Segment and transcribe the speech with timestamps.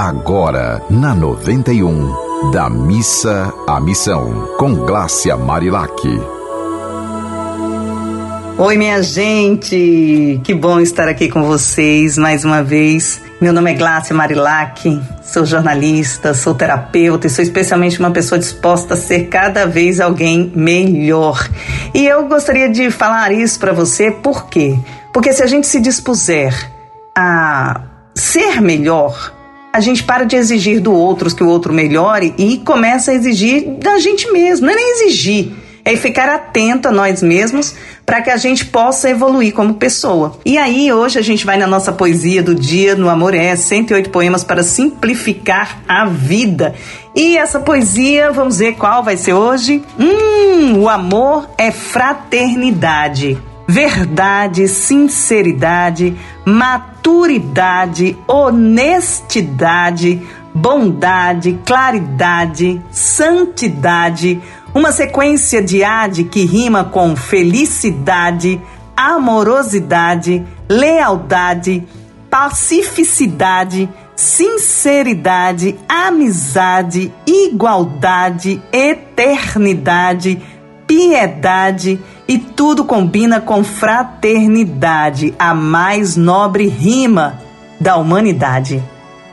[0.00, 5.90] Agora, na 91, da missa à missão, com Glácia Marilac.
[8.56, 10.40] Oi, minha gente!
[10.44, 13.20] Que bom estar aqui com vocês mais uma vez.
[13.40, 18.94] Meu nome é Glácia Marilac, sou jornalista, sou terapeuta e sou especialmente uma pessoa disposta
[18.94, 21.44] a ser cada vez alguém melhor.
[21.92, 24.78] E eu gostaria de falar isso para você, por quê?
[25.12, 26.54] Porque se a gente se dispuser
[27.16, 27.80] a
[28.14, 29.36] ser melhor,
[29.72, 33.68] a gente para de exigir do outro que o outro melhore e começa a exigir
[33.78, 34.66] da gente mesmo.
[34.66, 35.52] Não é nem exigir,
[35.84, 40.38] é ficar atento a nós mesmos para que a gente possa evoluir como pessoa.
[40.44, 44.10] E aí, hoje a gente vai na nossa poesia do dia, no Amor é 108
[44.10, 46.74] poemas para simplificar a vida.
[47.14, 49.82] E essa poesia, vamos ver qual vai ser hoje?
[49.98, 53.38] Hum, o amor é fraternidade
[53.78, 60.20] verdade, sinceridade, maturidade, honestidade,
[60.52, 64.42] bondade, claridade, santidade,
[64.74, 68.60] uma sequência de ad que rima com felicidade,
[68.96, 71.86] amorosidade, lealdade,
[72.28, 80.42] pacificidade, sinceridade, amizade, igualdade, eternidade,
[80.84, 87.40] piedade e tudo combina com fraternidade, a mais nobre rima
[87.80, 88.84] da humanidade.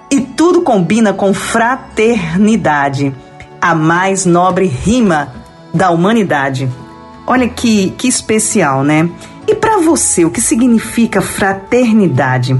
[0.09, 3.13] E tudo combina com fraternidade,
[3.59, 5.33] a mais nobre rima
[5.73, 6.69] da humanidade.
[7.27, 9.09] Olha que, que especial, né?
[9.45, 12.57] E para você, o que significa fraternidade?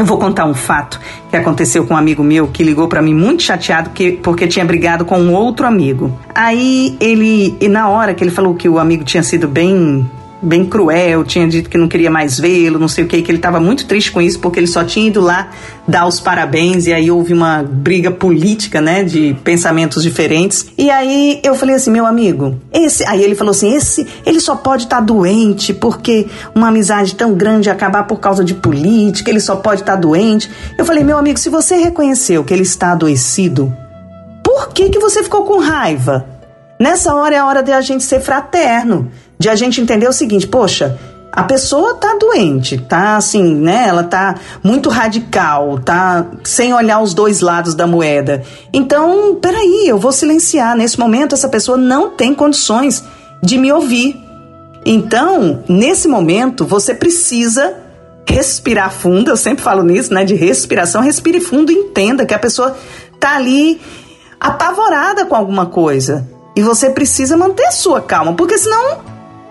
[0.00, 0.98] Eu vou contar um fato
[1.28, 4.64] que aconteceu com um amigo meu que ligou para mim muito chateado que, porque tinha
[4.64, 6.18] brigado com um outro amigo.
[6.34, 10.10] Aí ele, e na hora que ele falou que o amigo tinha sido bem
[10.42, 13.38] bem cruel, tinha dito que não queria mais vê-lo, não sei o que, que ele
[13.38, 15.50] estava muito triste com isso porque ele só tinha ido lá
[15.86, 20.66] dar os parabéns e aí houve uma briga política, né, de pensamentos diferentes.
[20.78, 24.56] E aí eu falei assim, meu amigo, esse, aí ele falou assim, esse, ele só
[24.56, 29.40] pode estar tá doente porque uma amizade tão grande acabar por causa de política, ele
[29.40, 30.50] só pode estar tá doente.
[30.78, 33.74] Eu falei, meu amigo, se você reconheceu que ele está adoecido,
[34.42, 36.39] por que que você ficou com raiva?
[36.80, 40.12] Nessa hora é a hora de a gente ser fraterno de a gente entender o
[40.14, 40.98] seguinte, poxa,
[41.30, 43.84] a pessoa tá doente, tá assim, né?
[43.86, 48.42] Ela tá muito radical, tá sem olhar os dois lados da moeda.
[48.72, 50.74] Então, peraí, eu vou silenciar.
[50.74, 53.04] Nesse momento, essa pessoa não tem condições
[53.42, 54.18] de me ouvir.
[54.84, 57.74] Então, nesse momento, você precisa
[58.26, 59.30] respirar fundo.
[59.30, 60.24] Eu sempre falo nisso, né?
[60.24, 61.02] De respiração.
[61.02, 62.74] Respire fundo e entenda que a pessoa
[63.20, 63.78] tá ali
[64.40, 66.39] apavorada com alguma coisa.
[66.60, 68.98] E você precisa manter a sua calma, porque senão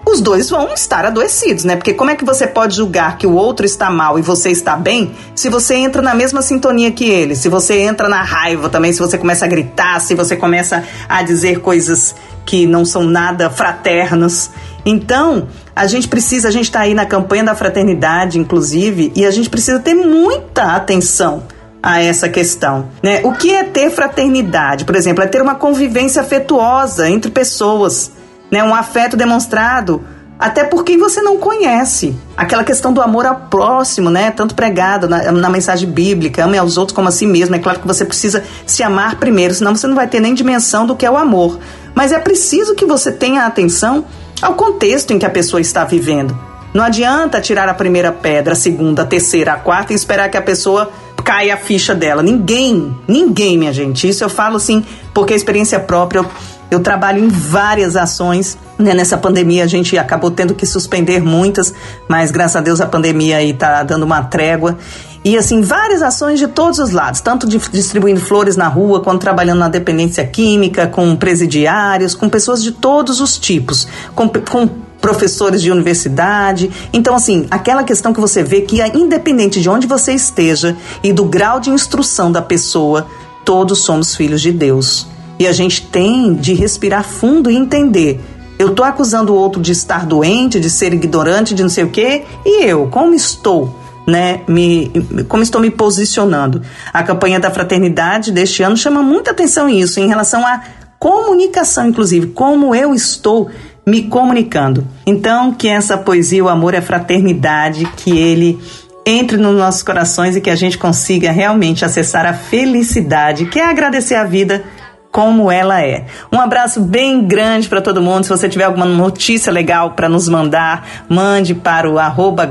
[0.06, 1.76] os dois vão estar adoecidos, né?
[1.76, 4.76] Porque como é que você pode julgar que o outro está mal e você está
[4.76, 7.36] bem se você entra na mesma sintonia que ele?
[7.36, 11.24] Se você entra na raiva também, se você começa a gritar, se você começa a
[11.24, 12.14] dizer coisas
[12.46, 14.52] que não são nada fraternas.
[14.86, 19.32] Então, a gente precisa, a gente está aí na campanha da fraternidade, inclusive, e a
[19.32, 21.42] gente precisa ter muita atenção
[21.82, 23.22] a essa questão, né?
[23.24, 24.86] O que é ter fraternidade?
[24.86, 28.12] Por exemplo, é ter uma convivência afetuosa entre pessoas
[28.50, 28.64] né?
[28.64, 30.04] Um afeto demonstrado
[30.38, 32.16] até por quem você não conhece.
[32.38, 34.32] Aquela questão do amor ao próximo, né?
[34.32, 37.56] Tanto pregado na, na, mensagem bíblica, ame aos outros como a si mesmo.
[37.56, 40.86] É claro que você precisa se amar primeiro, senão você não vai ter nem dimensão
[40.86, 41.60] do que é o amor.
[41.94, 44.06] Mas é preciso que você tenha atenção
[44.42, 46.38] ao contexto em que a pessoa está vivendo.
[46.74, 50.38] Não adianta tirar a primeira pedra, a segunda, a terceira, a quarta e esperar que
[50.38, 50.90] a pessoa
[51.30, 52.24] caia a ficha dela.
[52.24, 54.10] Ninguém, ninguém, minha gente.
[54.10, 56.22] Isso eu falo assim porque a experiência própria.
[56.22, 56.26] Eu,
[56.72, 58.58] eu trabalho em várias ações.
[58.80, 58.96] Né?
[58.96, 61.72] Nessa pandemia a gente acabou tendo que suspender muitas,
[62.08, 64.76] mas graças a Deus a pandemia aí tá dando uma trégua.
[65.24, 69.22] E assim, várias ações de todos os lados, tanto de, distribuindo flores na rua, quanto
[69.22, 74.68] trabalhando na dependência química, com presidiários, com pessoas de todos os tipos, com, com
[75.02, 76.70] professores de universidade.
[76.92, 81.26] Então, assim, aquela questão que você vê que, independente de onde você esteja e do
[81.26, 83.08] grau de instrução da pessoa,
[83.46, 85.08] todos somos filhos de Deus.
[85.40, 88.20] E a gente tem de respirar fundo e entender.
[88.60, 91.90] Eu estou acusando o outro de estar doente, de ser ignorante, de não sei o
[91.90, 93.74] quê, e eu, como estou?
[94.06, 94.92] Né, me,
[95.28, 96.62] como estou me posicionando.
[96.92, 100.62] A campanha da fraternidade deste ano chama muita atenção isso, em relação à
[101.00, 103.50] comunicação, inclusive, como eu estou
[103.90, 104.88] me comunicando.
[105.06, 108.60] Então, que essa poesia, o amor é fraternidade, que ele
[109.06, 113.66] entre nos nossos corações e que a gente consiga realmente acessar a felicidade, que é
[113.66, 114.64] agradecer a vida
[115.12, 116.06] como ela é.
[116.32, 118.24] Um abraço bem grande para todo mundo.
[118.26, 122.50] Se você tiver alguma notícia legal para nos mandar, mande para o arroba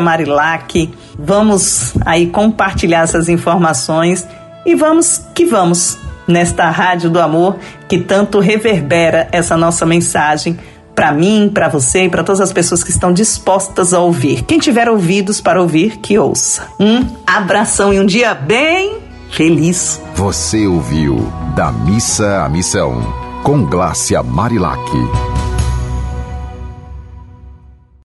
[0.00, 0.90] Marilac.
[1.18, 4.26] Vamos aí compartilhar essas informações
[4.64, 7.58] E vamos que vamos nesta Rádio do Amor
[7.88, 10.58] que tanto reverbera essa nossa mensagem
[10.98, 14.42] para mim, para você e para todas as pessoas que estão dispostas a ouvir.
[14.42, 16.66] Quem tiver ouvidos para ouvir, que ouça.
[16.76, 18.98] Um abração e um dia bem
[19.30, 20.02] feliz.
[20.16, 23.00] Você ouviu Da Missa à Missão,
[23.44, 24.90] com Glácia Marilac.